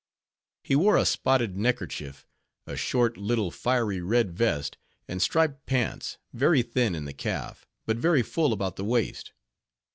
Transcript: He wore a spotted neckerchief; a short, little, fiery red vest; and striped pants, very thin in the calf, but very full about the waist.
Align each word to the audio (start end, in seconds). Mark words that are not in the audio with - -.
He 0.63 0.75
wore 0.75 0.97
a 0.97 1.05
spotted 1.05 1.55
neckerchief; 1.55 2.25
a 2.65 2.75
short, 2.75 3.17
little, 3.17 3.51
fiery 3.51 4.01
red 4.01 4.31
vest; 4.33 4.79
and 5.07 5.21
striped 5.21 5.67
pants, 5.67 6.17
very 6.33 6.63
thin 6.63 6.95
in 6.95 7.05
the 7.05 7.13
calf, 7.13 7.67
but 7.85 7.97
very 7.97 8.23
full 8.23 8.51
about 8.51 8.77
the 8.77 8.83
waist. 8.83 9.31